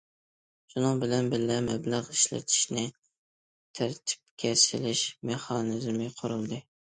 شۇنىڭ 0.75 1.01
بىلەن 1.01 1.27
بىللە، 1.33 1.57
مەبلەغ 1.65 2.09
ئىشلىتىشنى 2.15 2.85
تەرتىپكە 3.81 4.55
سېلىش 4.63 5.05
مېخانىزمى 5.33 6.11
قۇرۇلدى. 6.19 6.61